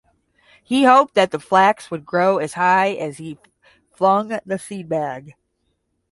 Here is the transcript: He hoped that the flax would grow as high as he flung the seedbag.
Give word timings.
He 0.63 0.85
hoped 0.85 1.13
that 1.13 1.29
the 1.29 1.37
flax 1.37 1.91
would 1.91 2.07
grow 2.07 2.39
as 2.39 2.53
high 2.53 2.93
as 2.95 3.19
he 3.19 3.37
flung 3.93 4.29
the 4.29 4.57
seedbag. 4.57 5.35